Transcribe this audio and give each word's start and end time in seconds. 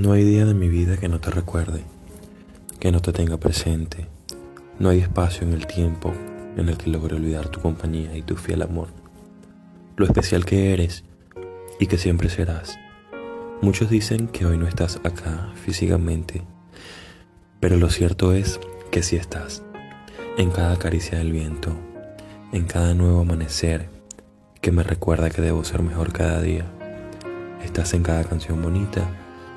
No 0.00 0.12
hay 0.12 0.24
día 0.24 0.46
de 0.46 0.54
mi 0.54 0.70
vida 0.70 0.96
que 0.96 1.10
no 1.10 1.20
te 1.20 1.30
recuerde, 1.30 1.84
que 2.78 2.90
no 2.90 3.02
te 3.02 3.12
tenga 3.12 3.36
presente. 3.36 4.06
No 4.78 4.88
hay 4.88 5.00
espacio 5.00 5.46
en 5.46 5.52
el 5.52 5.66
tiempo 5.66 6.14
en 6.56 6.70
el 6.70 6.78
que 6.78 6.88
logre 6.88 7.16
olvidar 7.16 7.50
tu 7.50 7.60
compañía 7.60 8.16
y 8.16 8.22
tu 8.22 8.34
fiel 8.36 8.62
amor. 8.62 8.88
Lo 9.98 10.06
especial 10.06 10.46
que 10.46 10.72
eres 10.72 11.04
y 11.78 11.86
que 11.86 11.98
siempre 11.98 12.30
serás. 12.30 12.78
Muchos 13.60 13.90
dicen 13.90 14.28
que 14.28 14.46
hoy 14.46 14.56
no 14.56 14.66
estás 14.66 14.98
acá 15.04 15.52
físicamente, 15.54 16.44
pero 17.60 17.76
lo 17.76 17.90
cierto 17.90 18.32
es 18.32 18.58
que 18.90 19.02
sí 19.02 19.16
estás. 19.16 19.62
En 20.38 20.50
cada 20.50 20.78
caricia 20.78 21.18
del 21.18 21.30
viento, 21.30 21.76
en 22.52 22.64
cada 22.64 22.94
nuevo 22.94 23.20
amanecer 23.20 23.90
que 24.62 24.72
me 24.72 24.82
recuerda 24.82 25.28
que 25.28 25.42
debo 25.42 25.62
ser 25.62 25.82
mejor 25.82 26.10
cada 26.14 26.40
día. 26.40 26.64
Estás 27.62 27.92
en 27.92 28.02
cada 28.02 28.24
canción 28.24 28.62
bonita 28.62 29.06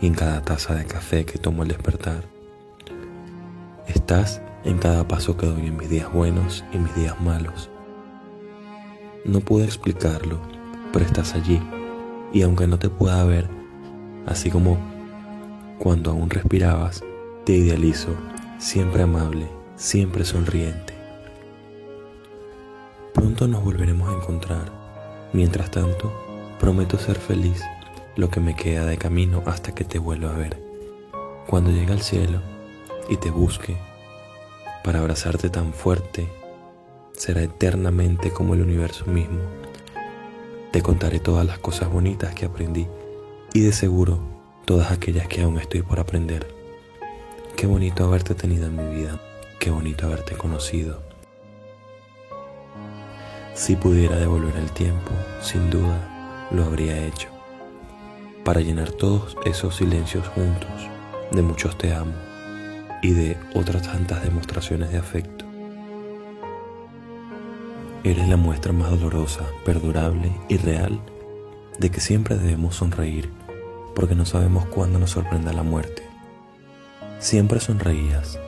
y 0.00 0.06
en 0.06 0.14
cada 0.14 0.42
taza 0.42 0.74
de 0.74 0.84
café 0.84 1.24
que 1.24 1.38
tomo 1.38 1.62
al 1.62 1.68
despertar. 1.68 2.24
Estás 3.86 4.40
en 4.64 4.78
cada 4.78 5.06
paso 5.06 5.36
que 5.36 5.46
doy 5.46 5.66
en 5.66 5.76
mis 5.76 5.88
días 5.88 6.12
buenos 6.12 6.64
y 6.72 6.78
mis 6.78 6.94
días 6.96 7.20
malos. 7.20 7.70
No 9.24 9.40
puedo 9.40 9.64
explicarlo, 9.64 10.40
pero 10.92 11.04
estás 11.04 11.34
allí 11.34 11.60
y 12.32 12.42
aunque 12.42 12.66
no 12.66 12.78
te 12.78 12.88
pueda 12.88 13.24
ver, 13.24 13.48
así 14.26 14.50
como 14.50 14.78
cuando 15.78 16.10
aún 16.10 16.30
respirabas, 16.30 17.02
te 17.44 17.52
idealizo, 17.52 18.14
siempre 18.58 19.02
amable, 19.02 19.48
siempre 19.76 20.24
sonriente. 20.24 20.94
Pronto 23.14 23.46
nos 23.46 23.62
volveremos 23.62 24.08
a 24.08 24.16
encontrar. 24.16 24.72
Mientras 25.32 25.70
tanto, 25.70 26.12
prometo 26.58 26.98
ser 26.98 27.16
feliz 27.16 27.62
lo 28.16 28.30
que 28.30 28.40
me 28.40 28.56
queda 28.56 28.86
de 28.86 28.96
camino 28.96 29.42
hasta 29.46 29.74
que 29.74 29.84
te 29.84 29.98
vuelva 29.98 30.30
a 30.30 30.38
ver. 30.38 30.58
Cuando 31.46 31.70
llegue 31.70 31.92
al 31.92 32.00
cielo 32.00 32.40
y 33.08 33.16
te 33.18 33.30
busque, 33.30 33.76
para 34.82 35.00
abrazarte 35.00 35.50
tan 35.50 35.72
fuerte, 35.72 36.26
será 37.12 37.42
eternamente 37.42 38.30
como 38.30 38.54
el 38.54 38.62
universo 38.62 39.06
mismo. 39.06 39.40
Te 40.72 40.82
contaré 40.82 41.20
todas 41.20 41.46
las 41.46 41.58
cosas 41.58 41.90
bonitas 41.90 42.34
que 42.34 42.46
aprendí 42.46 42.86
y 43.52 43.60
de 43.60 43.72
seguro 43.72 44.18
todas 44.64 44.90
aquellas 44.90 45.28
que 45.28 45.42
aún 45.42 45.58
estoy 45.58 45.82
por 45.82 46.00
aprender. 46.00 46.48
Qué 47.54 47.66
bonito 47.66 48.04
haberte 48.04 48.34
tenido 48.34 48.66
en 48.66 48.76
mi 48.76 48.94
vida, 48.94 49.20
qué 49.58 49.70
bonito 49.70 50.06
haberte 50.06 50.36
conocido. 50.36 51.02
Si 53.54 53.76
pudiera 53.76 54.16
devolver 54.16 54.56
el 54.56 54.70
tiempo, 54.72 55.10
sin 55.40 55.70
duda 55.70 56.48
lo 56.50 56.64
habría 56.64 57.06
hecho 57.06 57.35
para 58.46 58.60
llenar 58.60 58.92
todos 58.92 59.36
esos 59.44 59.74
silencios 59.74 60.28
juntos 60.28 60.70
de 61.32 61.42
muchos 61.42 61.76
te 61.76 61.92
amo 61.92 62.12
y 63.02 63.10
de 63.10 63.36
otras 63.54 63.82
tantas 63.82 64.22
demostraciones 64.22 64.92
de 64.92 64.98
afecto. 64.98 65.44
Eres 68.04 68.28
la 68.28 68.36
muestra 68.36 68.72
más 68.72 68.88
dolorosa, 68.88 69.44
perdurable 69.64 70.30
y 70.48 70.58
real 70.58 71.00
de 71.80 71.90
que 71.90 72.00
siempre 72.00 72.36
debemos 72.36 72.76
sonreír 72.76 73.32
porque 73.96 74.14
no 74.14 74.24
sabemos 74.24 74.64
cuándo 74.66 75.00
nos 75.00 75.10
sorprenda 75.10 75.52
la 75.52 75.64
muerte. 75.64 76.04
Siempre 77.18 77.58
sonreías 77.58 78.38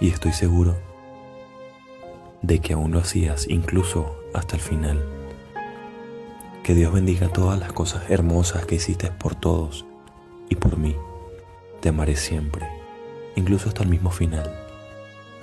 y 0.00 0.08
estoy 0.08 0.32
seguro 0.32 0.76
de 2.42 2.58
que 2.58 2.72
aún 2.72 2.90
lo 2.90 2.98
hacías 2.98 3.48
incluso 3.48 4.16
hasta 4.34 4.56
el 4.56 4.62
final. 4.62 5.17
Que 6.68 6.74
Dios 6.74 6.92
bendiga 6.92 7.28
todas 7.28 7.58
las 7.58 7.72
cosas 7.72 8.10
hermosas 8.10 8.66
que 8.66 8.74
hiciste 8.74 9.10
por 9.10 9.34
todos 9.34 9.86
y 10.50 10.56
por 10.56 10.76
mí. 10.76 10.94
Te 11.80 11.88
amaré 11.88 12.14
siempre, 12.14 12.68
incluso 13.36 13.70
hasta 13.70 13.84
el 13.84 13.88
mismo 13.88 14.10
final. 14.10 14.52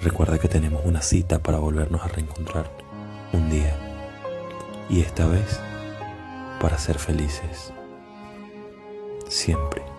Recuerda 0.04 0.38
que 0.38 0.48
tenemos 0.48 0.86
una 0.86 1.02
cita 1.02 1.40
para 1.40 1.58
volvernos 1.58 2.04
a 2.04 2.10
reencontrar 2.10 2.70
un 3.34 3.50
día. 3.50 3.76
Y 4.88 5.02
esta 5.02 5.26
vez 5.26 5.60
para 6.62 6.78
ser 6.78 7.00
felices. 7.00 7.74
Siempre. 9.28 9.95